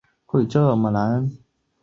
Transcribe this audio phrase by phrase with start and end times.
[0.03, 0.09] 婚后一年
[0.51, 1.37] 生了个女婴